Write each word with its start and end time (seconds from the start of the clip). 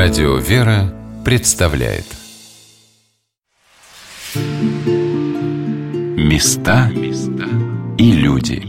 Радио 0.00 0.36
«Вера» 0.36 0.94
представляет 1.24 2.04
Места 6.16 6.88
и 7.98 8.12
люди 8.12 8.62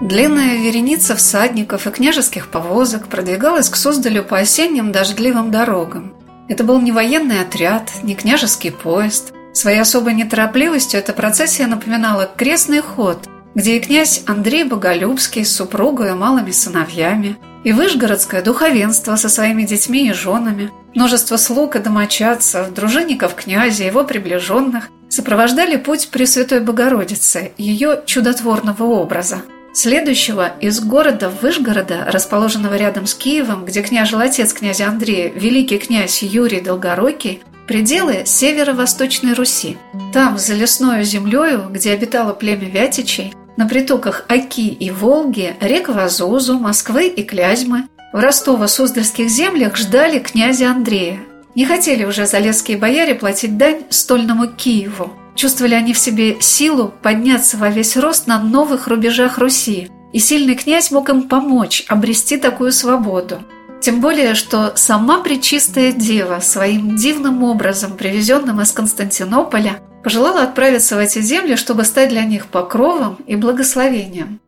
Длинная 0.00 0.56
вереница 0.56 1.14
всадников 1.14 1.86
и 1.86 1.90
княжеских 1.90 2.48
повозок 2.48 3.08
продвигалась 3.08 3.68
к 3.68 3.76
Суздалю 3.76 4.24
по 4.24 4.38
осенним 4.38 4.92
дождливым 4.92 5.50
дорогам. 5.50 6.14
Это 6.48 6.64
был 6.64 6.80
не 6.80 6.90
военный 6.90 7.42
отряд, 7.42 7.90
не 8.02 8.14
княжеский 8.14 8.72
поезд– 8.72 9.34
Своей 9.54 9.80
особой 9.80 10.14
неторопливостью 10.14 10.98
эта 10.98 11.12
процессия 11.12 11.68
напоминала 11.68 12.28
крестный 12.36 12.80
ход, 12.80 13.28
где 13.54 13.76
и 13.76 13.80
князь 13.80 14.22
Андрей 14.26 14.64
Боголюбский 14.64 15.44
с 15.44 15.54
супругой 15.54 16.10
и 16.10 16.14
малыми 16.14 16.50
сыновьями, 16.50 17.36
и 17.62 17.72
вышгородское 17.72 18.42
духовенство 18.42 19.14
со 19.14 19.28
своими 19.28 19.62
детьми 19.62 20.08
и 20.08 20.12
женами, 20.12 20.72
множество 20.92 21.36
слуг 21.36 21.76
и 21.76 21.78
домочадцев, 21.78 22.74
дружинников 22.74 23.36
князя, 23.36 23.84
его 23.84 24.02
приближенных, 24.02 24.90
сопровождали 25.08 25.76
путь 25.76 26.08
Пресвятой 26.08 26.58
Богородицы, 26.60 27.52
ее 27.56 28.02
чудотворного 28.06 28.82
образа. 28.82 29.42
Следующего 29.72 30.52
из 30.60 30.80
города 30.80 31.30
Вышгорода, 31.30 32.06
расположенного 32.08 32.74
рядом 32.74 33.06
с 33.06 33.14
Киевом, 33.14 33.64
где 33.64 33.82
княжил 33.82 34.18
отец 34.18 34.52
князя 34.52 34.88
Андрея, 34.88 35.30
великий 35.32 35.78
князь 35.78 36.22
Юрий 36.22 36.60
Долгорукий, 36.60 37.42
пределы 37.66 38.22
северо-восточной 38.24 39.34
Руси. 39.34 39.76
Там, 40.12 40.38
за 40.38 40.54
лесною 40.54 41.04
землею, 41.04 41.68
где 41.70 41.92
обитало 41.92 42.32
племя 42.32 42.68
Вятичей, 42.68 43.34
на 43.56 43.66
притоках 43.66 44.24
Оки 44.28 44.68
и 44.68 44.90
Волги, 44.90 45.54
рек 45.60 45.88
Вазузу, 45.88 46.58
Москвы 46.58 47.06
и 47.06 47.22
Клязьмы, 47.22 47.84
в 48.12 48.18
Ростово-Суздальских 48.18 49.28
землях 49.28 49.76
ждали 49.76 50.18
князя 50.18 50.70
Андрея. 50.70 51.20
Не 51.54 51.66
хотели 51.66 52.04
уже 52.04 52.26
залесские 52.26 52.78
бояре 52.78 53.14
платить 53.14 53.56
дань 53.56 53.82
стольному 53.90 54.48
Киеву. 54.48 55.12
Чувствовали 55.34 55.74
они 55.74 55.92
в 55.92 55.98
себе 55.98 56.40
силу 56.40 56.92
подняться 57.02 57.56
во 57.56 57.68
весь 57.68 57.96
рост 57.96 58.26
на 58.26 58.38
новых 58.38 58.86
рубежах 58.86 59.38
Руси, 59.38 59.88
и 60.12 60.20
сильный 60.20 60.54
князь 60.54 60.92
мог 60.92 61.08
им 61.10 61.28
помочь 61.28 61.84
обрести 61.88 62.36
такую 62.36 62.70
свободу. 62.70 63.40
Тем 63.84 64.00
более, 64.00 64.34
что 64.34 64.72
сама 64.76 65.20
Пречистая 65.20 65.92
Дева 65.92 66.40
своим 66.40 66.96
дивным 66.96 67.42
образом, 67.42 67.98
привезенным 67.98 68.62
из 68.62 68.72
Константинополя, 68.72 69.78
пожелала 70.02 70.42
отправиться 70.42 70.96
в 70.96 71.00
эти 71.00 71.20
земли, 71.20 71.54
чтобы 71.56 71.84
стать 71.84 72.08
для 72.08 72.24
них 72.24 72.46
покровом 72.46 73.18
и 73.26 73.36
благословением. 73.36 74.40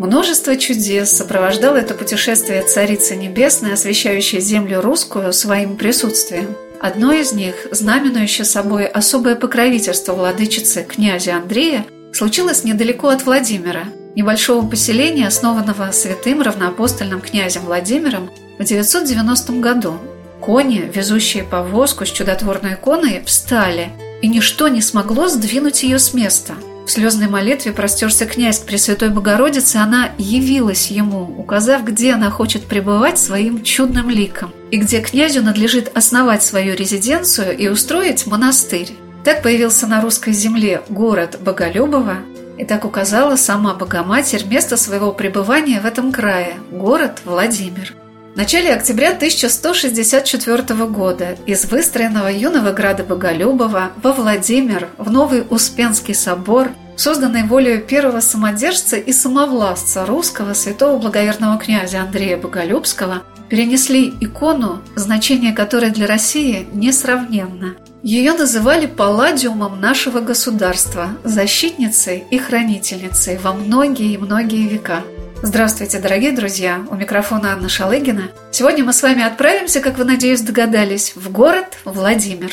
Множество 0.00 0.56
чудес 0.56 1.12
сопровождало 1.12 1.76
это 1.76 1.94
путешествие 1.94 2.62
Царицы 2.62 3.14
Небесной, 3.14 3.74
освещающей 3.74 4.40
землю 4.40 4.80
русскую 4.80 5.32
своим 5.32 5.76
присутствием. 5.76 6.56
Одно 6.80 7.12
из 7.12 7.32
них, 7.32 7.54
знаменующее 7.70 8.44
собой 8.44 8.84
особое 8.84 9.36
покровительство 9.36 10.14
владычицы 10.14 10.82
князя 10.82 11.36
Андрея, 11.36 11.86
случилось 12.12 12.64
недалеко 12.64 13.10
от 13.10 13.24
Владимира– 13.24 13.84
небольшого 14.18 14.66
поселения, 14.66 15.28
основанного 15.28 15.92
святым 15.92 16.42
равноапостольным 16.42 17.20
князем 17.20 17.62
Владимиром 17.62 18.30
в 18.58 18.64
990 18.64 19.52
году. 19.60 19.94
Кони, 20.40 20.90
везущие 20.92 21.44
повозку 21.44 22.04
с 22.04 22.10
чудотворной 22.10 22.74
иконой, 22.74 23.22
встали, 23.24 23.90
и 24.20 24.26
ничто 24.26 24.66
не 24.66 24.82
смогло 24.82 25.28
сдвинуть 25.28 25.84
ее 25.84 26.00
с 26.00 26.14
места. 26.14 26.54
В 26.84 26.90
слезной 26.90 27.28
молитве 27.28 27.70
простерся 27.70 28.26
князь 28.26 28.58
к 28.58 28.64
Пресвятой 28.64 29.10
Богородице, 29.10 29.76
она 29.76 30.08
явилась 30.18 30.90
ему, 30.90 31.22
указав, 31.38 31.84
где 31.84 32.14
она 32.14 32.30
хочет 32.30 32.64
пребывать 32.64 33.18
своим 33.18 33.62
чудным 33.62 34.10
ликом, 34.10 34.52
и 34.72 34.78
где 34.78 35.00
князю 35.00 35.42
надлежит 35.42 35.96
основать 35.96 36.42
свою 36.42 36.74
резиденцию 36.74 37.56
и 37.56 37.68
устроить 37.68 38.26
монастырь. 38.26 38.96
Так 39.22 39.42
появился 39.42 39.86
на 39.86 40.00
русской 40.00 40.32
земле 40.32 40.82
город 40.88 41.38
Боголюбово, 41.40 42.16
и 42.58 42.64
так 42.64 42.84
указала 42.84 43.36
сама 43.36 43.74
Богоматерь 43.74 44.44
место 44.46 44.76
своего 44.76 45.12
пребывания 45.12 45.80
в 45.80 45.86
этом 45.86 46.12
крае– 46.12 46.54
город 46.70 47.22
Владимир. 47.24 47.94
В 48.34 48.36
начале 48.36 48.72
октября 48.72 49.10
1164 49.10 50.86
года 50.86 51.36
из 51.46 51.64
выстроенного 51.64 52.28
юного 52.28 52.72
града 52.72 53.02
Боголюбова 53.02 53.90
во 54.02 54.12
Владимир, 54.12 54.88
в 54.98 55.10
Новый 55.10 55.44
Успенский 55.48 56.14
собор, 56.14 56.70
созданный 56.96 57.44
волею 57.44 57.80
первого 57.80 58.20
самодержца 58.20 58.96
и 58.96 59.12
самовластца 59.12 60.04
русского 60.04 60.52
святого 60.52 60.98
благоверного 60.98 61.58
князя 61.58 62.02
Андрея 62.02 62.36
Боголюбского, 62.36 63.22
перенесли 63.48 64.14
икону, 64.20 64.82
значение 64.94 65.52
которой 65.52 65.90
для 65.90 66.06
России 66.06 66.68
несравненно– 66.72 67.76
ее 68.02 68.32
называли 68.32 68.86
палладиумом 68.86 69.80
нашего 69.80 70.20
государства, 70.20 71.10
защитницей 71.24 72.24
и 72.30 72.38
хранительницей 72.38 73.38
во 73.38 73.52
многие 73.52 74.14
и 74.14 74.18
многие 74.18 74.68
века. 74.68 75.02
Здравствуйте, 75.42 75.98
дорогие 75.98 76.32
друзья! 76.32 76.84
У 76.90 76.94
микрофона 76.94 77.52
Анна 77.52 77.68
Шалыгина. 77.68 78.30
Сегодня 78.50 78.84
мы 78.84 78.92
с 78.92 79.02
вами 79.02 79.22
отправимся, 79.22 79.80
как 79.80 79.98
вы, 79.98 80.04
надеюсь, 80.04 80.40
догадались, 80.40 81.14
в 81.14 81.30
город 81.30 81.78
Владимир. 81.84 82.52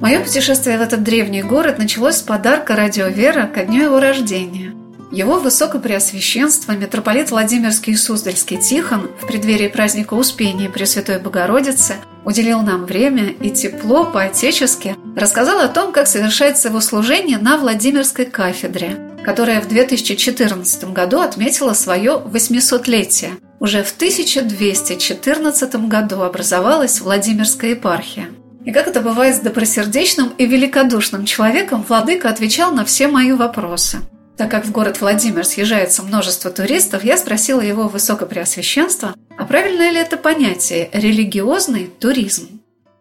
Мое 0.00 0.20
путешествие 0.20 0.78
в 0.78 0.80
этот 0.80 1.02
древний 1.02 1.42
город 1.42 1.78
началось 1.78 2.16
с 2.16 2.22
подарка 2.22 2.76
радио 2.76 3.08
«Вера» 3.08 3.46
ко 3.46 3.64
дню 3.64 3.84
его 3.84 4.00
рождения. 4.00 4.77
Его 5.10 5.38
Высокопреосвященство 5.38 6.72
митрополит 6.72 7.30
Владимирский 7.30 7.94
и 7.94 7.96
Суздальский 7.96 8.58
Тихон 8.58 9.08
в 9.18 9.26
преддверии 9.26 9.68
праздника 9.68 10.12
Успения 10.12 10.68
Пресвятой 10.68 11.18
Богородицы 11.18 11.94
уделил 12.26 12.60
нам 12.60 12.84
время 12.84 13.30
и 13.30 13.50
тепло 13.50 14.04
по-отечески 14.04 14.96
рассказал 15.16 15.60
о 15.60 15.68
том, 15.68 15.92
как 15.92 16.08
совершается 16.08 16.68
его 16.68 16.82
служение 16.82 17.38
на 17.38 17.56
Владимирской 17.56 18.26
кафедре, 18.26 18.98
которая 19.24 19.62
в 19.62 19.68
2014 19.68 20.92
году 20.92 21.20
отметила 21.20 21.72
свое 21.72 22.22
800-летие. 22.26 23.30
Уже 23.60 23.82
в 23.82 23.92
1214 23.92 25.74
году 25.88 26.20
образовалась 26.20 27.00
Владимирская 27.00 27.70
епархия. 27.70 28.26
И 28.66 28.72
как 28.72 28.86
это 28.86 29.00
бывает 29.00 29.36
с 29.36 29.40
добросердечным 29.40 30.34
и 30.36 30.44
великодушным 30.44 31.24
человеком, 31.24 31.82
владыка 31.88 32.28
отвечал 32.28 32.72
на 32.72 32.84
все 32.84 33.08
мои 33.08 33.32
вопросы– 33.32 34.00
так 34.38 34.52
как 34.52 34.64
в 34.64 34.70
город 34.70 35.00
Владимир 35.00 35.44
съезжается 35.44 36.04
множество 36.04 36.50
туристов, 36.52 37.02
я 37.02 37.16
спросила 37.16 37.60
его 37.60 37.88
высокопреосвященство, 37.88 39.14
а 39.36 39.44
правильно 39.44 39.90
ли 39.90 39.98
это 39.98 40.16
понятие 40.16 40.88
«религиозный 40.92 41.88
туризм»? 41.88 42.57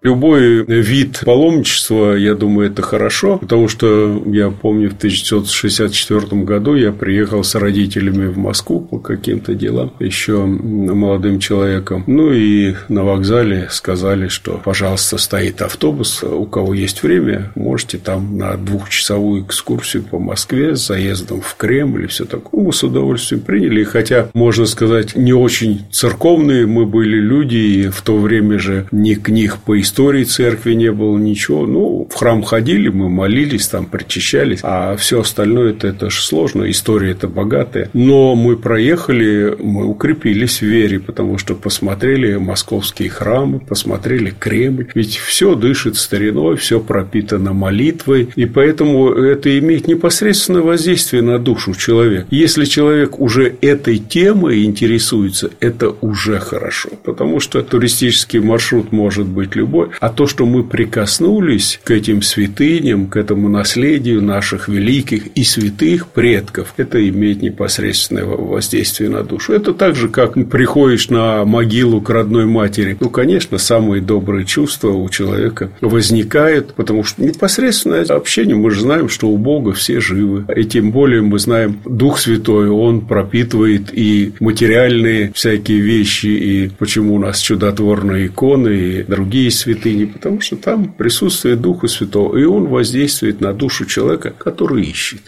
Любой 0.08 0.64
вид 0.64 1.24
паломничества, 1.26 2.16
я 2.16 2.34
думаю, 2.34 2.72
это 2.72 2.82
хорошо, 2.82 3.40
потому 3.40 3.68
что 3.68 4.24
я 4.28 4.52
помню, 4.52 4.90
в 4.90 4.96
1964 4.96 6.44
году 6.44 6.76
я 6.76 6.94
приехал 6.94 7.44
с 7.44 7.56
родителями 7.56 8.28
в 8.28 8.38
Москву 8.38 8.80
по 8.80 9.00
каким-то 9.00 9.54
делам, 9.54 9.92
еще 10.00 10.46
молодым 10.46 11.40
человеком. 11.40 12.06
Ну 12.08 12.32
и 12.32 12.76
на 12.88 13.04
вокзале 13.04 13.68
сказали, 13.70 14.30
что, 14.30 14.62
пожалуйста, 14.64 15.18
стоит 15.18 15.62
автобус, 15.62 16.24
у 16.24 16.46
кого 16.46 16.74
есть 16.74 17.04
время, 17.04 17.52
можете 17.56 17.98
там 17.98 18.38
на 18.38 18.56
двухчасовую 18.56 19.44
экскурсию 19.44 20.04
по 20.04 20.20
Москве 20.20 20.78
с 20.78 20.88
заездом 20.88 21.42
в 21.42 21.54
Кремль 21.58 22.06
и 22.06 22.08
все 22.08 22.24
такое. 22.24 22.64
Мы 22.64 22.72
с 22.72 22.82
удовольствием 22.82 23.42
приняли, 23.42 23.84
хотя, 23.84 24.30
можно 24.34 24.68
сказать, 24.68 25.18
не 25.18 25.34
очень 25.34 25.82
церковные 25.92 26.66
мы 26.66 26.86
были 26.86 27.20
люди, 27.20 27.58
и 27.58 27.88
в 27.90 28.02
то 28.04 28.18
время 28.18 28.58
же 28.58 28.88
ни 28.94 29.14
книг 29.14 29.58
по 29.66 29.78
истории 29.78 29.97
церкви 30.24 30.74
не 30.74 30.92
было 30.92 31.18
ничего. 31.18 31.66
Ну, 31.66 32.08
в 32.10 32.14
храм 32.14 32.44
ходили, 32.44 32.90
мы 32.90 33.10
молились, 33.10 33.68
там 33.68 33.86
причащались, 33.86 34.60
а 34.64 34.96
все 34.96 35.22
остальное 35.22 35.72
это, 35.72 35.88
это 35.88 36.10
же 36.10 36.22
сложно, 36.22 36.70
история 36.70 37.12
это 37.12 37.28
богатая. 37.28 37.90
Но 37.94 38.36
мы 38.36 38.58
проехали, 38.58 39.56
мы 39.60 39.86
укрепились 39.86 40.60
в 40.60 40.66
вере, 40.66 41.00
потому 41.00 41.38
что 41.38 41.56
посмотрели 41.56 42.36
московские 42.36 43.10
храмы, 43.10 43.60
посмотрели 43.60 44.34
Кремль. 44.38 44.88
Ведь 44.94 45.18
все 45.18 45.56
дышит 45.56 45.98
стариной, 45.98 46.58
все 46.58 46.80
пропитано 46.80 47.54
молитвой, 47.54 48.30
и 48.36 48.46
поэтому 48.46 49.10
это 49.10 49.58
имеет 49.60 49.88
непосредственное 49.88 50.62
воздействие 50.62 51.22
на 51.22 51.40
душу 51.40 51.74
человека. 51.74 52.28
Если 52.30 52.66
человек 52.66 53.20
уже 53.20 53.56
этой 53.62 53.98
темой 53.98 54.66
интересуется, 54.66 55.50
это 55.60 55.94
уже 56.02 56.40
хорошо, 56.40 56.90
потому 57.04 57.40
что 57.40 57.62
туристический 57.62 58.40
маршрут 58.40 58.92
может 58.92 59.28
быть 59.28 59.56
любой, 59.56 59.87
А 60.00 60.10
то, 60.10 60.28
что 60.28 60.46
мы 60.46 60.64
прикоснулись 60.64 61.80
к 61.84 61.92
этим 61.92 62.22
святыням, 62.22 63.08
к 63.08 63.18
этому 63.18 63.50
наследию 63.50 64.22
наших 64.22 64.68
великих 64.68 65.28
и 65.36 65.44
святых 65.44 66.08
предков, 66.08 66.74
это 66.78 67.08
имеет 67.10 67.42
непосредственное 67.42 68.26
воздействие 68.26 69.10
на 69.10 69.24
душу. 69.24 69.54
Это 69.54 69.74
так 69.74 69.96
же, 69.96 70.10
как 70.10 70.34
приходишь 70.50 71.10
на 71.10 71.46
могилу 71.46 72.02
к 72.02 72.10
родной 72.10 72.46
матери. 72.46 72.98
Ну, 73.00 73.10
конечно, 73.10 73.58
самые 73.58 74.02
добрые 74.02 74.46
чувства 74.46 74.92
у 74.92 75.10
человека 75.10 75.72
возникают, 75.82 76.74
потому 76.74 77.04
что 77.04 77.24
непосредственное 77.24 78.04
общение, 78.04 78.56
мы 78.56 78.72
же 78.72 78.82
знаем, 78.82 79.10
что 79.10 79.30
у 79.30 79.38
Бога 79.38 79.74
все 79.74 80.00
живы. 80.00 80.46
И 80.56 80.64
тем 80.64 80.92
более 80.92 81.22
мы 81.22 81.40
знаем, 81.40 81.80
Дух 81.86 82.20
Святой, 82.20 82.70
Он 82.70 83.02
пропитывает 83.02 83.90
и 83.94 84.34
материальные 84.40 85.32
всякие 85.34 85.80
вещи, 85.80 86.28
и 86.28 86.70
почему 86.78 87.16
у 87.16 87.20
нас 87.20 87.40
чудотворные 87.40 88.28
иконы 88.28 88.70
и 88.70 89.04
другие 89.04 89.52
святыни, 89.68 90.06
потому 90.06 90.40
что 90.40 90.56
там 90.56 90.94
присутствие 90.94 91.56
Духа 91.58 91.88
Святого, 91.88 92.38
и 92.38 92.46
Он 92.46 92.68
воздействует 92.68 93.42
на 93.42 93.54
душу 93.54 93.86
человека, 93.86 94.30
который 94.30 94.86
ищет. 94.86 95.22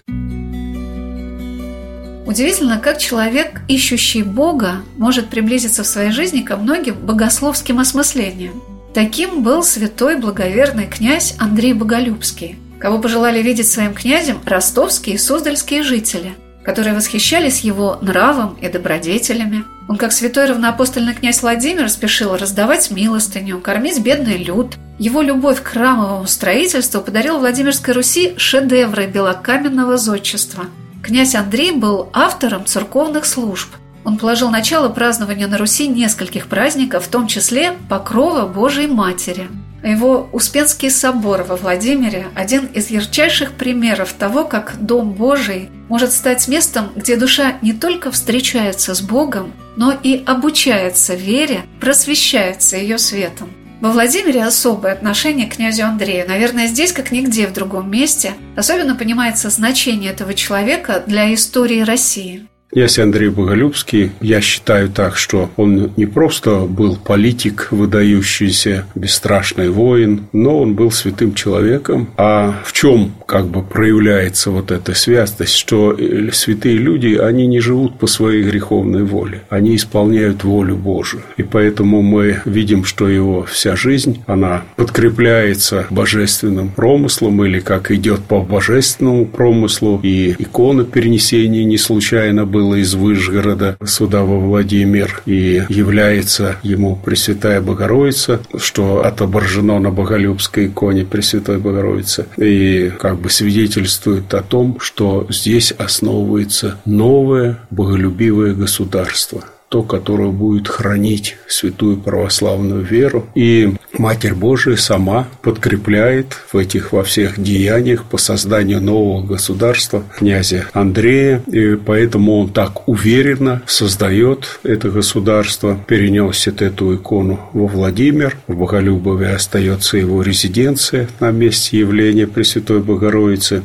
Удивительно, 2.25 2.80
как 2.80 3.00
человек, 3.00 3.62
ищущий 3.68 4.24
Бога, 4.24 4.83
может 4.97 5.30
приблизиться 5.30 5.83
в 5.83 5.88
своей 5.88 6.12
жизни 6.12 6.41
ко 6.41 6.56
многим 6.56 6.95
богословским 6.95 7.80
осмыслениям. 7.80 8.62
Таким 8.94 9.44
был 9.44 9.62
святой 9.63 10.15
благоверный 10.15 10.88
князь 10.88 11.36
Андрей 11.38 11.74
Боголюбский, 11.74 12.56
кого 12.80 13.00
пожелали 13.00 13.41
видеть 13.41 13.68
своим 13.68 13.94
князем 13.94 14.38
ростовские 14.45 15.15
и 15.15 15.19
суздальские 15.19 15.83
жители, 15.83 16.33
которые 16.64 16.94
восхищались 16.94 17.62
его 17.62 17.98
нравом 18.02 18.58
и 18.62 18.70
добродетелями. 18.70 19.64
Он, 19.88 19.98
как 19.98 20.12
святой 20.12 20.46
равноапостольный 20.48 21.14
князь 21.14 21.42
Владимир, 21.42 21.90
спешил 21.90 22.36
раздавать 22.36 22.92
милостыню, 22.92 23.60
кормить 23.60 24.00
бедный 24.00 24.38
люд. 24.38 24.76
Его 24.98 25.22
любовь 25.22 25.62
к 25.62 25.68
храмовому 25.68 26.28
строительству 26.28 27.02
подарил 27.02 27.40
Владимирской 27.40 27.94
Руси 27.94 28.34
шедевры 28.38 29.08
белокаменного 29.08 29.98
зодчества– 29.98 30.66
Князь 31.02 31.34
Андрей 31.34 31.72
был 31.72 32.10
автором 32.14 32.66
церковных 32.66 33.26
служб. 33.26 33.70
Он 34.04 34.18
положил 34.18 34.50
начало 34.50 34.90
празднованию 34.90 35.50
на 35.50 35.58
Руси 35.58 35.88
нескольких 35.88 36.48
праздников, 36.48 37.06
в 37.06 37.10
том 37.10 37.28
числе 37.28 37.74
Покрова 37.90 38.46
Божией 38.46 38.88
Матери. 38.88 39.48
Его 39.84 40.30
Успенский 40.34 40.90
собор 40.90 41.44
во 41.44 41.56
Владимире– 41.56 42.28
один 42.36 42.66
из 42.66 42.90
ярчайших 42.90 43.54
примеров 43.54 44.14
того, 44.14 44.44
как 44.44 44.76
Дом 44.80 45.14
Божий 45.14 45.70
может 45.88 46.12
стать 46.12 46.48
местом, 46.48 46.92
где 46.96 47.16
душа 47.16 47.58
не 47.62 47.74
только 47.74 48.12
встречается 48.12 48.94
с 48.94 49.02
Богом, 49.02 49.54
но 49.78 49.98
и 50.04 50.22
обучается 50.26 51.16
вере, 51.16 51.62
просвещается 51.80 52.78
ее 52.78 52.98
светом. 52.98 53.50
Во 53.80 53.92
Владимире 53.92 54.44
особое 54.44 54.92
отношение 54.92 55.48
к 55.48 55.56
князю 55.56 55.86
Андрею. 55.86 56.28
Наверное, 56.28 56.68
здесь, 56.68 56.92
как 56.92 57.12
нигде 57.12 57.48
в 57.48 57.54
другом 57.54 57.90
месте, 57.90 58.34
особенно 58.58 58.96
понимается 58.96 59.50
значение 59.50 60.12
этого 60.12 60.34
человека 60.34 61.02
для 61.08 61.34
истории 61.34 61.80
России. 61.80 62.50
Князь 62.71 63.00
Андрей 63.00 63.30
Боголюбский, 63.30 64.12
я 64.21 64.42
считаю 64.42 64.89
так, 64.89 65.18
что 65.18 65.50
он 65.57 65.92
не 65.98 66.06
просто 66.06 66.68
был 66.68 66.98
политик, 66.98 67.69
выдающийся, 67.71 68.86
бесстрашный 68.94 69.71
воин, 69.71 70.27
но 70.33 70.60
он 70.60 70.75
был 70.75 70.92
святым 70.92 71.33
человеком. 71.33 72.10
А 72.16 72.62
в 72.63 72.71
чем 72.74 73.13
как 73.25 73.48
бы 73.48 73.63
проявляется 73.63 74.51
вот 74.51 74.69
эта 74.69 74.94
святость, 74.94 75.56
что 75.56 75.98
святые 76.31 76.77
люди, 76.77 77.16
они 77.16 77.48
не 77.48 77.60
живут 77.60 77.98
по 77.98 78.06
своей 78.06 78.44
греховной 78.44 79.01
воле, 79.01 79.42
они 79.50 79.75
исполняют 79.75 80.44
волю 80.44 80.75
Божию. 80.75 81.24
И 81.38 81.44
поэтому 81.44 82.04
мы 82.04 82.42
видим, 82.45 82.86
что 82.86 83.10
его 83.10 83.45
вся 83.45 83.75
жизнь, 83.75 84.22
она 84.27 84.63
подкрепляется 84.75 85.88
божественным 85.89 86.69
промыслом 86.69 87.44
или 87.44 87.62
как 87.62 87.89
идет 87.89 88.19
по 88.25 88.42
божественному 88.42 89.25
промыслу, 89.25 90.00
и 90.04 90.36
икона 90.38 90.83
перенесения 90.83 91.63
не 91.63 91.80
случайно 91.80 92.45
была 92.45 92.59
было 92.60 92.76
из 92.76 92.94
Выжгорода 92.94 93.78
сюда 93.86 94.24
во 94.24 94.38
Владимир 94.38 95.22
и 95.26 95.64
является 95.70 96.58
ему 96.62 96.98
Пресвятая 96.98 97.62
Богородица, 97.62 98.42
что 98.58 99.06
отображено 99.06 99.80
на 99.80 99.92
Боголюбской 99.92 100.68
иконе 100.68 101.06
Пресвятой 101.06 101.58
Богородицы 101.58 102.26
и 102.36 102.92
как 103.00 103.22
бы 103.22 103.30
свидетельствует 103.30 104.34
о 104.34 104.42
том, 104.42 104.78
что 104.82 105.26
здесь 105.30 105.72
основывается 105.72 106.80
новое 106.84 107.60
боголюбивое 107.70 108.54
государство– 108.54 109.46
то, 109.70 109.84
которое 109.84 110.32
будет 110.32 110.68
хранить 110.68 111.38
святую 111.48 111.98
православную 111.98 112.82
веру. 112.82 113.28
И 113.36 113.76
Матерь 114.00 114.34
Божия 114.34 114.78
сама 114.78 115.28
подкрепляет 115.42 116.28
в 116.54 116.57
этих 116.57 116.94
во 116.94 117.04
всех 117.04 117.38
деяниях 117.38 118.06
по 118.06 118.18
созданию 118.18 118.81
нового 118.81 119.22
государства 119.25 120.04
князя 120.18 120.68
Андрея. 120.72 121.44
И 121.48 121.75
поэтому 121.75 122.40
он 122.40 122.50
так 122.50 122.88
уверенно 122.88 123.62
создает 123.68 124.62
это 124.63 124.90
государство, 124.90 125.78
переносит 125.86 126.62
эту 126.62 126.96
икону 126.96 127.42
во 127.51 127.68
Владимир. 127.68 128.38
В 128.48 128.56
Боголюбове 128.56 129.31
остается 129.31 129.98
его 129.98 130.22
резиденция 130.22 131.10
на 131.19 131.31
месте 131.31 131.80
явления 131.80 132.25
Пресвятой 132.25 132.80
Богородицы. 132.80 133.63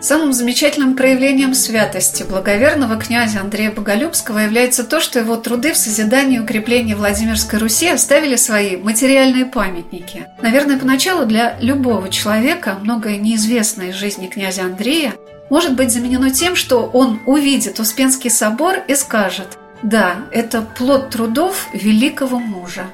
Самым 0.00 0.32
замечательным 0.32 0.96
проявлением 0.96 1.52
святости 1.52 2.22
благоверного 2.22 2.96
князя 2.96 3.40
Андрея 3.40 3.70
Боголюбского 3.70 4.38
является 4.38 4.82
то, 4.82 4.98
что 4.98 5.18
его 5.18 5.36
труды 5.36 5.74
в 5.74 5.76
созидании 5.76 6.38
и 6.38 6.40
укреплении 6.40 6.94
Владимирской 6.94 7.58
Руси 7.58 7.86
оставили 7.86 8.36
свои 8.36 8.78
материальные 8.78 9.44
памятники. 9.44 10.26
Наверное, 10.40 10.78
поначалу 10.78 11.26
для 11.26 11.58
любого 11.60 12.08
человека 12.08 12.78
многое 12.80 13.18
неизвестное 13.18 13.90
из 13.90 13.96
жизни 13.96 14.28
князя 14.28 14.62
Андрея 14.62 15.12
может 15.50 15.76
быть 15.76 15.92
заменено 15.92 16.30
тем, 16.30 16.56
что 16.56 16.86
он 16.86 17.20
увидит 17.26 17.78
Успенский 17.78 18.30
собор 18.30 18.76
и 18.88 18.94
скажет 18.94 19.58
«Да, 19.82 20.16
это 20.32 20.62
плод 20.62 21.10
трудов 21.10 21.66
великого 21.74 22.38
мужа». 22.38 22.86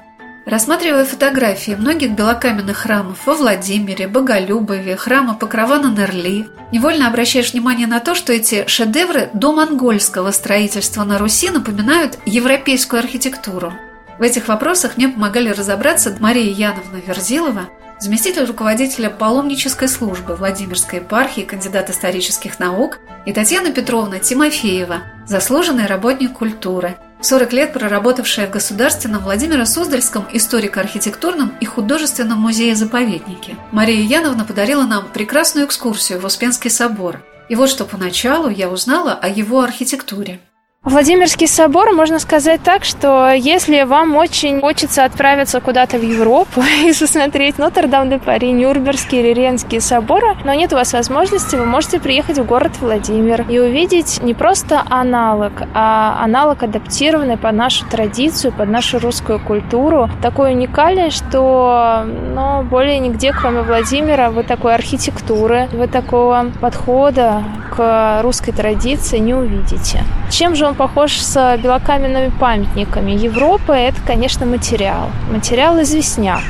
Рассматривая 0.46 1.04
фотографии 1.04 1.72
многих 1.72 2.12
белокаменных 2.12 2.76
храмов 2.76 3.26
во 3.26 3.34
Владимире, 3.34 4.06
Боголюбове, 4.06 4.94
храма 4.94 5.34
Покрова 5.34 5.78
на 5.78 5.90
Нерли, 5.90 6.46
невольно 6.70 7.08
обращаешь 7.08 7.52
внимание 7.52 7.88
на 7.88 7.98
то, 7.98 8.14
что 8.14 8.32
эти 8.32 8.64
шедевры 8.68 9.28
домонгольского 9.32 10.30
строительства 10.30 11.02
на 11.02 11.18
Руси 11.18 11.50
напоминают 11.50 12.20
европейскую 12.26 13.00
архитектуру. 13.00 13.72
В 14.20 14.22
этих 14.22 14.46
вопросах 14.46 14.96
мне 14.96 15.08
помогали 15.08 15.48
разобраться 15.48 16.16
Мария 16.20 16.52
Яновна 16.52 17.02
Верзилова, 17.04 17.68
заместитель 17.98 18.44
руководителя 18.44 19.10
паломнической 19.10 19.88
службы 19.88 20.36
Владимирской 20.36 21.00
епархии, 21.00 21.40
кандидат 21.40 21.90
исторических 21.90 22.60
наук, 22.60 23.00
и 23.24 23.32
Татьяна 23.32 23.72
Петровна 23.72 24.20
Тимофеева, 24.20 25.02
заслуженный 25.26 25.86
работник 25.86 26.34
культуры– 26.34 26.94
40 27.20 27.52
лет 27.52 27.72
проработавшая 27.72 28.46
в 28.46 28.50
Государственном 28.50 29.22
Владимиро-Суздальском 29.22 30.26
историко-архитектурном 30.32 31.56
и 31.60 31.64
художественном 31.64 32.40
музее-заповеднике. 32.40 33.56
Мария 33.72 34.02
Яновна 34.02 34.44
подарила 34.44 34.84
нам 34.84 35.08
прекрасную 35.12 35.66
экскурсию 35.66 36.20
в 36.20 36.24
Успенский 36.24 36.70
собор. 36.70 37.22
И 37.48 37.54
вот 37.54 37.70
что 37.70 37.84
поначалу 37.84 38.48
я 38.48 38.68
узнала 38.68 39.12
о 39.12 39.28
его 39.28 39.60
архитектуре. 39.60 40.40
Владимирский 40.86 41.48
собор, 41.48 41.90
можно 41.92 42.20
сказать 42.20 42.62
так, 42.62 42.84
что 42.84 43.32
если 43.32 43.82
вам 43.82 44.14
очень 44.14 44.60
хочется 44.60 45.04
отправиться 45.04 45.60
куда-то 45.60 45.98
в 45.98 46.02
Европу 46.02 46.62
и 46.84 46.92
посмотреть 46.92 47.58
Нотр-Дам-де-Пари, 47.58 48.52
Нюрнбергский 48.52 49.18
или 49.18 49.34
Ренские 49.34 49.80
соборы, 49.80 50.36
но 50.44 50.54
нет 50.54 50.72
у 50.72 50.76
вас 50.76 50.92
возможности, 50.92 51.56
вы 51.56 51.66
можете 51.66 51.98
приехать 51.98 52.38
в 52.38 52.46
город 52.46 52.70
Владимир 52.80 53.44
и 53.48 53.58
увидеть 53.58 54.22
не 54.22 54.32
просто 54.32 54.84
аналог, 54.88 55.54
а 55.74 56.20
аналог 56.22 56.62
адаптированный 56.62 57.36
под 57.36 57.54
нашу 57.54 57.84
традицию, 57.86 58.52
под 58.52 58.68
нашу 58.68 59.00
русскую 59.00 59.40
культуру. 59.40 60.08
Такой 60.22 60.52
уникальный, 60.52 61.10
что 61.10 62.04
ну, 62.06 62.62
более 62.62 63.00
нигде, 63.00 63.32
кроме 63.32 63.62
Владимира, 63.62 64.30
вы 64.30 64.44
такой 64.44 64.76
архитектуры, 64.76 65.68
вы 65.72 65.88
такого 65.88 66.52
подхода 66.60 67.42
к 67.76 68.20
русской 68.22 68.52
традиции 68.52 69.18
не 69.18 69.34
увидите. 69.34 70.04
Чем 70.30 70.54
же 70.54 70.66
он 70.66 70.74
похож 70.74 71.18
с 71.18 71.56
белокаменными 71.62 72.32
памятниками. 72.40 73.12
Европа– 73.12 73.72
это, 73.72 73.98
конечно, 74.06 74.44
материал. 74.44 75.10
Материал 75.30 75.80
известняк. 75.82 76.42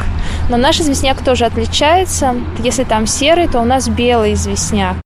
Но 0.48 0.56
наш 0.56 0.80
известняк 0.80 1.22
тоже 1.22 1.44
отличается. 1.44 2.34
Если 2.58 2.84
там 2.84 3.06
серый, 3.06 3.48
то 3.48 3.60
у 3.60 3.64
нас 3.64 3.88
белый 3.88 4.34
известняк. 4.34 4.96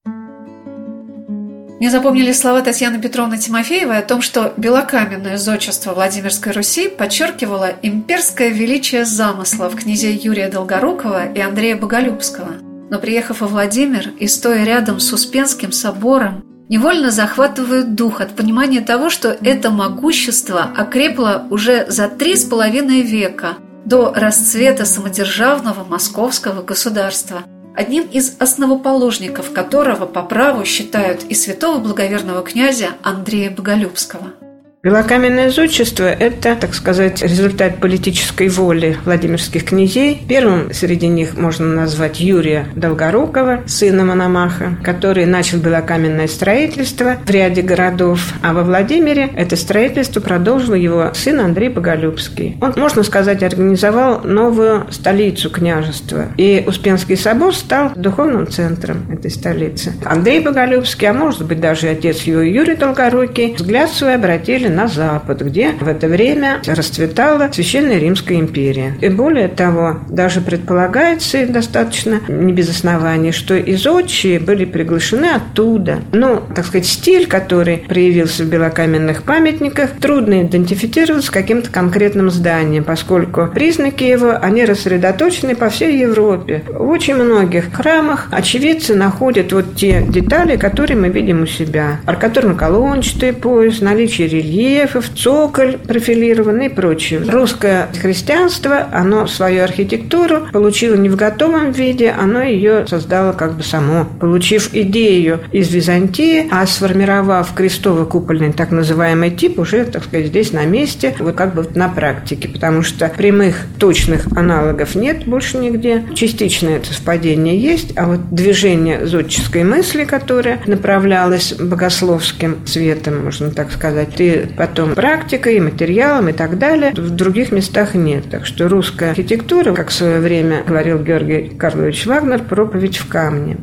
Мне 1.81 1.91
запомнили 1.91 2.33
слова 2.33 2.61
Татьяны 2.61 3.01
Петровны 3.01 3.39
Тимофеевой 3.39 3.99
о 3.99 4.03
том, 4.03 4.21
что 4.21 4.53
белокаменное 4.59 5.39
зодчество 5.39 5.95
Владимирской 5.95 6.53
Руси 6.53 6.89
подчеркивало 6.89 7.71
имперское 7.81 8.51
величие 8.51 9.07
замыслов 9.07 9.77
князей 9.77 10.15
Юрия 10.23 10.49
Долгорукова 10.49 11.33
и 11.33 11.41
Андрея 11.41 11.77
Боголюбского. 11.77 12.51
Но 12.91 12.99
приехав 12.99 13.41
во 13.41 13.47
Владимир 13.47 14.11
и 14.19 14.27
стоя 14.27 14.65
рядом 14.65 15.01
с 15.01 15.11
Успенским 15.11 15.73
собором, 15.73 16.45
невольно 16.71 17.11
захватывают 17.11 17.95
дух 17.95 18.23
от 18.23 18.35
понимания 18.35 18.81
того, 18.81 19.11
что 19.11 19.37
это 19.43 19.71
могущество 19.71 20.63
окрепло 20.63 21.43
уже 21.51 21.85
за 21.91 22.09
три 22.09 22.37
с 22.37 22.45
половиной 22.45 23.03
века 23.03 23.57
до 23.85 24.15
расцвета 24.15 24.87
самодержавного 24.87 25.85
московского 25.85 26.63
государства, 26.63 27.43
одним 27.75 28.05
из 28.05 28.37
основоположников 28.39 29.53
которого 29.53 30.07
по 30.07 30.23
праву 30.23 30.65
считают 30.65 31.25
и 31.25 31.35
святого 31.35 31.81
благоверного 31.81 32.43
князя 32.43 32.91
Андрея 33.03 33.51
Боголюбского– 33.51 34.33
Белокаменное 34.83 35.51
зодчество– 35.51 36.05
это, 36.05 36.57
так 36.57 36.73
сказать, 36.73 37.21
результат 37.21 37.81
политической 37.81 38.49
воли 38.49 38.97
Владимирских 39.05 39.67
князей. 39.67 40.23
Первым 40.27 40.73
среди 40.73 41.07
них 41.07 41.37
можно 41.37 41.67
назвать 41.67 42.19
Юрия 42.19 42.65
Долгорукова, 42.75 43.65
сына 43.67 44.07
Мономаха, 44.07 44.79
который 44.83 45.27
начал 45.27 45.59
белокаменное 45.59 46.29
строительство 46.29 47.19
в 47.23 47.29
ряде 47.29 47.61
городов, 47.61 48.33
а 48.43 48.55
во 48.55 48.63
Владимире 48.63 49.29
это 49.37 49.55
строительство 49.57 50.21
продолжил 50.21 50.73
его 50.73 51.11
сын 51.13 51.41
Андрей 51.41 51.69
Боголюбский. 51.69 52.57
Он, 52.63 52.73
можно 52.79 53.03
сказать, 53.03 53.43
организовал 53.43 54.23
новую 54.23 54.87
столицу 54.91 55.51
княжества, 55.51 56.29
и 56.39 56.65
Успенский 56.67 57.19
собор 57.19 57.55
стал 57.55 57.93
духовным 57.97 58.49
центром 58.49 59.13
этой 59.13 59.31
столицы. 59.31 59.93
Андрей 60.07 60.41
Боголюбский, 60.41 61.07
а 61.07 61.13
может 61.13 61.45
быть 61.45 61.61
даже 61.61 61.89
отец 61.89 62.23
его 62.23 62.41
Юрий 62.41 62.77
Долгорукий, 62.77 63.53
взгляд 63.53 63.91
свой 63.91 64.15
обратили 64.15 64.70
на 64.71 64.89
Запад, 64.89 65.43
где 65.43 65.73
в 65.81 65.89
это 65.89 66.09
время 66.09 66.61
расцветала 66.67 67.51
Священная 67.53 67.99
Римская 67.99 68.39
империя. 68.39 68.95
И 69.01 69.09
более 69.09 69.49
того, 69.49 69.99
даже 70.09 70.41
предполагается 70.41 71.47
достаточно 71.47 72.21
не 72.29 72.53
без 72.53 72.71
оснований, 72.71 73.33
что 73.33 73.59
изотчие 73.59 74.41
были 74.41 74.65
приглашены 74.65 75.27
оттуда. 75.27 76.01
Но, 76.13 76.43
так 76.55 76.67
сказать, 76.67 76.87
стиль, 76.87 77.27
который 77.27 77.79
проявился 77.79 78.45
в 78.45 78.49
белокаменных 78.49 79.23
памятниках, 79.23 79.91
трудно 80.01 80.43
идентифицировать 80.43 81.25
с 81.25 81.31
каким-то 81.31 81.71
конкретным 81.71 82.31
зданием, 82.31 82.85
поскольку 82.85 83.49
признаки 83.49 84.05
его, 84.05 84.37
они 84.41 84.65
рассредоточены 84.65 85.55
по 85.55 85.69
всей 85.69 85.99
Европе. 85.99 86.63
В 86.69 86.89
очень 86.89 87.15
многих 87.15 87.73
храмах 87.73 88.29
очевидцы 88.31 88.95
находят 88.95 89.53
вот 89.53 89.77
те 89.77 90.03
детали, 90.07 90.57
которые 90.57 90.97
мы 90.97 91.09
видим 91.09 91.43
у 91.43 91.47
себя. 91.47 92.01
Аркатурно-колончатый 92.07 93.33
пояс, 93.33 93.81
наличие 93.81 94.29
рельефа, 94.29 94.60
рельефов, 94.61 95.09
цоколь 95.15 95.79
профилированный 95.79 96.67
и 96.67 96.69
прочее. 96.69 97.23
Русское 97.27 97.89
христианство, 98.01 98.87
оно 98.93 99.27
свою 99.27 99.65
архитектуру 99.65 100.49
получило 100.53 100.95
не 100.95 101.09
в 101.09 101.17
готовом 101.17 101.73
виде, 101.73 102.11
оно 102.11 102.43
ее 102.43 102.87
создало 102.87 103.33
как 103.33 103.57
бы 103.57 103.63
само, 103.63 104.07
получив 104.21 104.71
идею 104.75 105.41
из 105.53 105.73
Византии, 105.73 106.47
а 106.51 106.67
сформировав 106.67 107.55
крестово-купольный 107.55 108.53
так 108.53 108.71
называемый 108.71 109.31
тип 109.31 109.59
уже, 109.59 109.85
так 109.85 110.05
сказать, 110.05 110.27
здесь 110.27 110.53
на 110.53 110.65
месте, 110.65 111.15
вот 111.19 111.35
как 111.35 111.55
бы 111.55 111.67
на 111.75 111.89
практике, 111.89 112.49
потому 112.49 112.83
что 112.83 113.09
прямых 113.09 113.57
точных 113.79 114.27
аналогов 114.37 114.95
нет 114.95 115.27
больше 115.27 115.59
нигде. 115.59 116.05
Частичное 116.15 116.77
это 116.77 116.89
совпадение 116.89 117.59
есть, 117.59 117.93
а 117.97 118.07
вот 118.07 118.21
движение 118.31 119.07
зодческой 119.07 119.65
мысли, 119.65 120.05
которое 120.05 120.61
направлялось 120.67 121.55
богословским 121.55 122.59
светом, 122.67 123.25
можно 123.25 123.51
так 123.51 123.73
сказать, 123.73 124.21
и 124.21 124.50
потом 124.57 124.95
практикой, 124.95 125.61
материалом 125.61 126.29
и 126.29 126.33
так 126.33 126.59
далее. 126.59 126.93
В 126.93 127.11
других 127.11 127.53
местах 127.53 127.95
нет. 127.95 128.31
Так 128.31 128.47
что 128.47 128.69
русская 128.69 129.11
архитектура, 129.11 129.75
как 129.75 129.89
в 129.89 129.93
свое 129.93 130.21
время 130.21 130.63
говорил 130.67 130.99
Георгий 130.99 131.51
Карлович 131.59 132.07
Вагнер, 132.07 132.43
проповедь 132.45 132.99
в 132.99 133.09
камне. 133.09 133.59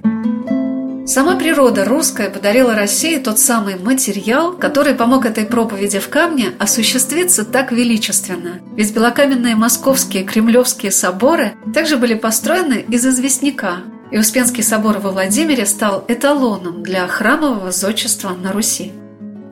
Сама 1.08 1.38
природа 1.38 1.86
русская 1.86 2.30
подарила 2.30 2.76
России 2.76 3.18
тот 3.18 3.40
самый 3.40 3.78
материал, 3.80 4.52
который 4.52 4.94
помог 4.94 5.26
этой 5.26 5.46
проповеди 5.46 6.00
в 6.00 6.10
камне 6.10 6.50
осуществиться 6.60 7.46
так 7.46 7.72
величественно. 7.72 8.60
Ведь 8.76 8.94
белокаменные 8.94 9.56
московские 9.56 10.26
кремлевские 10.26 10.92
соборы 10.92 11.54
также 11.74 11.96
были 11.96 12.14
построены 12.14 12.84
из 12.90 13.06
известняка, 13.06 13.78
и 14.12 14.18
Успенский 14.18 14.64
собор 14.64 14.98
во 15.00 15.12
Владимире 15.12 15.66
стал 15.66 16.04
эталоном 16.10 16.84
для 16.84 17.08
храмового 17.08 17.72
зодчества 17.72 18.32
на 18.32 18.52
Руси. 18.52 18.92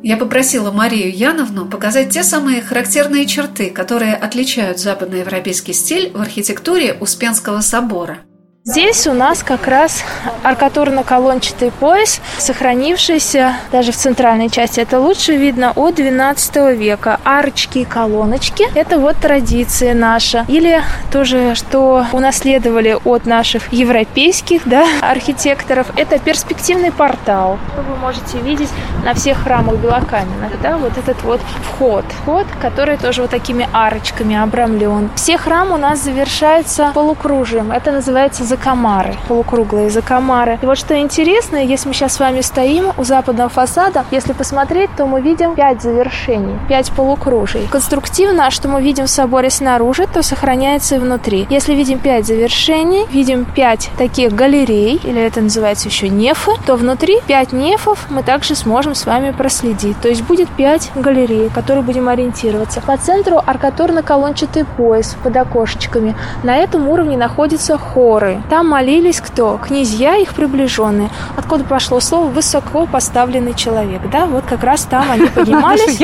Я 0.07 0.17
попросила 0.17 0.71
Марию 0.71 1.11
Яновну 1.11 1.65
показать 1.65 2.11
те 2.11 2.21
самые 2.21 2.61
характерные 2.61 3.25
черты, 3.25 3.71
которые 3.71 4.13
отличают 4.13 4.77
западноевропейский 4.77 5.73
стиль 5.73 6.11
в 6.11 6.21
архитектуре 6.21 6.93
Успенского 6.93 7.61
собора– 7.61 8.19
Здесь 8.67 9.05
у 9.05 9.13
нас 9.13 9.43
как 9.43 9.67
раз 9.67 10.03
аркатурно-колончатый 10.43 11.69
пояс, 11.69 12.19
сохранившийся 12.39 13.53
даже 13.71 13.91
в 13.91 13.95
центральной 13.95 14.49
части. 14.49 14.79
Это 14.79 14.99
лучше 14.99 15.35
видно 15.35 15.71
от 15.75 15.93
12 15.93 16.75
века. 16.75 17.19
Арочки 17.23 17.77
и 17.77 17.85
колоночки– 17.85 18.67
это 18.73 18.97
вот 18.97 19.17
традиция 19.17 19.93
наша. 19.93 20.45
Или 20.47 20.81
тоже, 21.11 21.53
что 21.53 22.07
унаследовали 22.11 22.97
от 23.05 23.27
наших 23.27 23.71
европейских 23.71 24.63
да, 24.65 24.87
архитекторов, 24.99 25.85
это 25.95 26.17
перспективный 26.17 26.91
портал. 26.91 27.59
Вы 27.77 27.95
можете 27.97 28.39
видеть 28.39 28.69
на 29.03 29.13
всех 29.13 29.43
храмах 29.43 29.75
белокаменных, 29.75 30.59
да, 30.63 30.77
вот 30.77 30.97
этот 30.97 31.21
вот 31.21 31.39
вход. 31.61 32.03
Вход, 32.23 32.47
который 32.59 32.97
тоже 32.97 33.21
вот 33.21 33.29
такими 33.29 33.69
арочками 33.71 34.35
обрамлен. 34.35 35.11
Все 35.15 35.37
храмы 35.37 35.75
у 35.75 35.77
нас 35.77 35.99
завершаются 35.99 36.89
полукружием. 36.95 37.71
Это 37.71 37.91
называется 37.91 38.43
закомары, 38.55 39.15
полукруглые 39.27 39.89
закомары. 39.89 40.57
И 40.61 40.65
вот 40.65 40.77
что 40.77 40.97
интересно, 40.97 41.57
если 41.57 41.89
мы 41.89 41.93
сейчас 41.93 42.13
с 42.13 42.19
вами 42.19 42.41
стоим 42.41 42.91
у 42.97 43.03
западного 43.03 43.49
фасада, 43.49 44.05
если 44.11 44.33
посмотреть, 44.33 44.89
то 44.95 45.05
мы 45.05 45.21
видим 45.21 45.55
пять 45.55 45.81
завершений, 45.81 46.55
пять 46.69 46.91
полукружий. 46.91 47.67
Конструктивно, 47.69 48.49
что 48.51 48.69
мы 48.69 48.81
видим 48.81 49.05
в 49.05 49.09
соборе 49.09 49.49
снаружи, 49.49 50.07
то 50.07 50.23
сохраняется 50.23 50.95
и 50.95 50.99
внутри. 50.99 51.47
Если 51.49 51.73
видим 51.73 51.99
пять 51.99 52.25
завершений, 52.25 53.05
видим 53.11 53.45
пять 53.45 53.89
таких 53.97 54.33
галерей, 54.33 55.01
или 55.03 55.21
это 55.21 55.41
называется 55.41 55.89
еще 55.89 56.07
нефы, 56.07 56.51
то 56.65 56.75
внутри 56.75 57.19
пять 57.27 57.51
нефов 57.51 58.07
мы 58.09 58.23
также 58.23 58.55
сможем 58.55 58.95
с 58.95 59.05
вами 59.05 59.31
проследить. 59.31 59.99
То 60.01 60.07
есть 60.07 60.23
будет 60.23 60.47
пять 60.49 60.91
галерей, 60.95 61.49
которые 61.49 61.83
будем 61.83 62.07
ориентироваться. 62.07 62.81
По 62.81 62.95
центру 62.97 63.41
аркатурно-колончатый 63.45 64.65
пояс 64.77 65.15
под 65.21 65.35
окошечками. 65.35 66.15
На 66.43 66.55
этом 66.55 66.87
уровне 66.87 67.17
находятся 67.17 67.77
хоры. 67.77 68.41
Там 68.49 68.69
молились 68.69 69.21
кто? 69.21 69.57
Князья, 69.57 70.17
их 70.17 70.33
приближенные. 70.33 71.09
Откуда 71.35 71.63
пошло 71.63 71.99
слово 71.99 72.27
«высоко 72.27 72.85
поставленный 72.85 73.55
человек». 73.55 74.01
Да, 74.11 74.25
вот 74.27 74.45
как 74.45 74.63
раз 74.63 74.81
там 74.83 75.09
они 75.09 75.27
поднимались. 75.35 75.99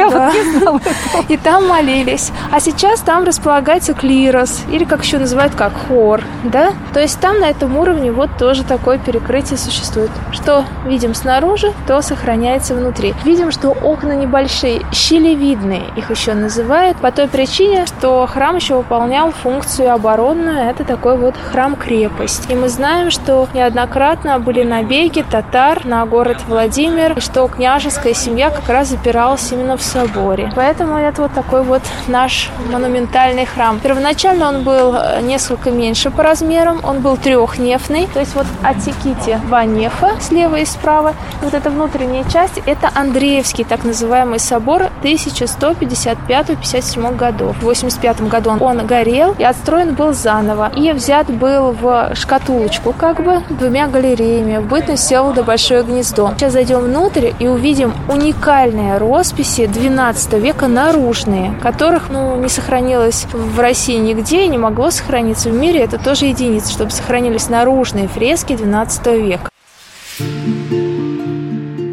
И 1.27 1.37
там 1.37 1.67
молились. 1.67 2.31
А 2.51 2.59
сейчас 2.59 3.01
там 3.01 3.25
располагается 3.25 3.93
клирос, 3.93 4.61
или 4.69 4.85
как 4.85 5.03
еще 5.03 5.19
называют, 5.19 5.53
как 5.55 5.73
хор. 5.87 6.21
Да? 6.43 6.73
То 6.93 6.99
есть 6.99 7.19
там 7.19 7.39
на 7.39 7.45
этом 7.45 7.77
уровне 7.77 8.11
вот 8.11 8.29
тоже 8.37 8.63
такое 8.63 8.97
перекрытие 8.97 9.57
существует. 9.57 10.09
Что 10.31 10.65
видим 10.85 11.13
снаружи, 11.13 11.73
то 11.87 12.01
сохраняется 12.01 12.73
внутри. 12.73 13.13
Видим, 13.23 13.51
что 13.51 13.69
окна 13.69 14.13
небольшие, 14.13 14.81
щелевидные, 14.91 15.83
их 15.95 16.09
еще 16.09 16.33
называют, 16.33 16.97
по 16.97 17.11
той 17.11 17.27
причине, 17.27 17.85
что 17.85 18.25
храм 18.27 18.55
еще 18.55 18.77
выполнял 18.77 19.31
функцию 19.31 19.93
оборонную. 19.93 20.69
Это 20.69 20.83
такой 20.83 21.17
вот 21.17 21.35
храм-крепость 21.51 22.30
есть. 22.31 22.49
И 22.49 22.55
мы 22.55 22.69
знаем, 22.69 23.11
что 23.11 23.47
неоднократно 23.53 24.39
были 24.39 24.63
набеги 24.63 25.23
татар 25.29 25.85
на 25.85 26.03
город 26.05 26.37
Владимир, 26.47 27.17
и 27.17 27.19
что 27.19 27.45
княжеская 27.47 28.13
семья 28.13 28.49
как 28.49 28.69
раз 28.69 28.87
запиралась 28.89 29.51
именно 29.51 29.75
в 29.77 29.81
соборе. 29.81 30.51
Поэтому 30.55 30.97
это 30.97 31.23
вот 31.23 31.33
такой 31.33 31.63
вот 31.63 31.81
наш 32.07 32.49
монументальный 32.71 33.45
храм. 33.45 33.79
Первоначально 33.79 34.47
он 34.49 34.63
был 34.63 34.95
э, 34.95 35.21
несколько 35.21 35.71
меньше 35.71 36.11
по 36.11 36.23
размерам, 36.23 36.79
он 36.83 37.01
был 37.01 37.17
трехнефный, 37.17 38.07
то 38.13 38.19
есть 38.19 38.35
вот 38.35 38.45
отсеките 38.63 39.39
два 39.45 39.65
нефа 39.65 40.11
слева 40.19 40.57
и 40.57 40.65
справа. 40.65 41.15
Вот 41.41 41.53
эта 41.53 41.69
внутренняя 41.69 42.23
часть– 42.29 42.61
это 42.65 42.89
Андреевский 42.93 43.63
так 43.63 43.83
называемый 43.83 44.39
собор 44.39 44.89
1155-57 45.03 47.15
годов. 47.15 47.55
В 47.57 47.63
85 47.63 48.21
году 48.27 48.51
он 48.59 48.85
горел 48.85 49.35
и 49.37 49.43
отстроен 49.43 49.95
был 49.95 50.13
заново. 50.13 50.71
И 50.75 50.91
взят 50.91 51.29
был 51.29 51.71
в 51.71 52.11
шкатулочку 52.21 52.93
как 52.93 53.23
бы 53.23 53.41
двумя 53.49 53.87
галереями 53.87 54.57
в 54.57 54.67
бытность 54.67 55.03
Всеволода 55.03 55.43
Большое 55.43 55.83
Гнездо. 55.83 56.33
Сейчас 56.37 56.53
зайдем 56.53 56.81
внутрь 56.81 57.31
и 57.39 57.47
увидим 57.47 57.93
уникальные 58.07 58.97
росписи 58.97 59.65
12 59.65 60.33
века 60.33 60.67
наружные, 60.67 61.53
которых 61.61 62.09
ну, 62.09 62.39
не 62.41 62.49
сохранилось 62.49 63.25
в 63.33 63.59
России 63.59 63.97
нигде 63.97 64.45
и 64.45 64.47
не 64.47 64.57
могло 64.57 64.91
сохраниться 64.91 65.49
в 65.49 65.53
мире. 65.53 65.81
Это 65.81 65.97
тоже 65.97 66.25
единица, 66.25 66.71
чтобы 66.71 66.91
сохранились 66.91 67.49
наружные 67.49 68.07
фрески 68.07 68.55
12 68.55 69.07
века. 69.07 69.49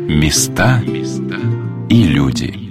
Места 0.08 0.80
и 1.88 2.02
люди. 2.02 2.68